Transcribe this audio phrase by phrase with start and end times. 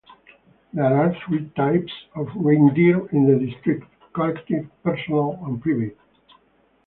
[0.73, 5.95] There are three "types" of reindeer in the district: collective, personal and private.